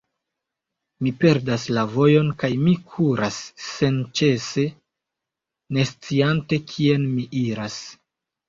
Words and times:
Mi 1.07 1.11
perdas 1.23 1.65
la 1.77 1.83
vojon, 1.91 2.31
kaj 2.43 2.49
mi 2.63 2.73
kuras 2.93 3.37
senĉese, 3.67 4.65
ne 5.79 5.87
sciante, 5.93 6.61
kien 6.73 7.07
mi 7.13 7.29
iras. 7.45 7.79